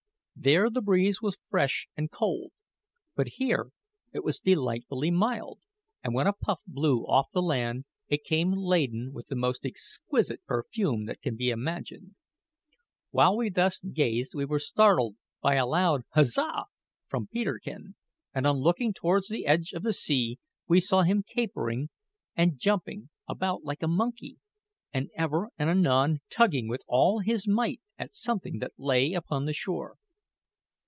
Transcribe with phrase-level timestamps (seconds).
[0.43, 2.51] There the breeze was fresh and cold;
[3.15, 3.69] but here
[4.11, 5.59] it was delightfully mild,
[6.03, 10.43] and when a puff blew off the land it came laden with the most exquisite
[10.47, 12.15] perfume that can be imagined.
[13.11, 16.65] While we thus gazed we were startled by a loud "Huzza!"
[17.07, 17.93] from Peterkin,
[18.33, 21.89] and on looking towards the edge of the sea we saw him capering
[22.35, 24.39] and jumping about like a monkey,
[24.91, 29.53] and ever and anon tugging with all his might at something that lay upon the
[29.53, 29.97] shore.